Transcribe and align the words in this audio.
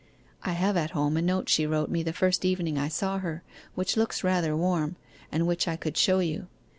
I 0.41 0.53
have 0.53 0.77
at 0.77 0.91
home 0.97 1.15
a 1.15 1.21
note 1.21 1.47
she 1.47 1.67
wrote 1.67 1.91
me 1.91 2.01
the 2.01 2.11
first 2.11 2.43
evening 2.43 2.75
I 2.75 2.87
saw 2.87 3.19
her, 3.19 3.43
which 3.75 3.95
looks 3.95 4.23
rather 4.23 4.57
warm, 4.57 4.95
and 5.31 5.45
which 5.45 5.67
I 5.67 5.75
could 5.75 5.95
show 5.95 6.17
you. 6.17 6.47